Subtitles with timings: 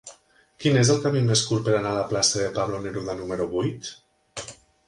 [0.63, 3.49] Quin és el camí més curt per anar a la plaça de Pablo Neruda número
[3.53, 3.93] vuit?